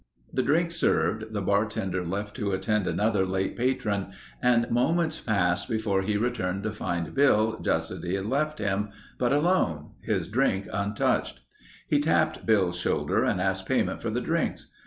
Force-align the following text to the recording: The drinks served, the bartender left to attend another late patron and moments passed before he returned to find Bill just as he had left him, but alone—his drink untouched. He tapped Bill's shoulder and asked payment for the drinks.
The 0.33 0.41
drinks 0.41 0.77
served, 0.77 1.31
the 1.31 1.43
bartender 1.43 2.03
left 2.03 2.35
to 2.37 2.53
attend 2.53 2.87
another 2.87 3.23
late 3.23 3.55
patron 3.55 4.07
and 4.41 4.67
moments 4.71 5.19
passed 5.21 5.69
before 5.69 6.01
he 6.01 6.17
returned 6.17 6.63
to 6.63 6.71
find 6.71 7.13
Bill 7.13 7.59
just 7.61 7.91
as 7.91 8.03
he 8.03 8.15
had 8.15 8.25
left 8.25 8.57
him, 8.57 8.89
but 9.19 9.31
alone—his 9.31 10.27
drink 10.27 10.67
untouched. 10.73 11.41
He 11.87 11.99
tapped 11.99 12.47
Bill's 12.47 12.77
shoulder 12.79 13.23
and 13.23 13.39
asked 13.39 13.67
payment 13.67 14.01
for 14.01 14.09
the 14.09 14.21
drinks. 14.21 14.71